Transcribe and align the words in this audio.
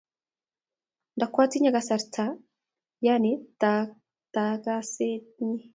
Ndakwatinye 1.15 1.69
kasar 1.75 2.01
taa 2.13 2.33
yani 3.05 3.31
taakset 4.33 5.23
nyi. 5.47 5.59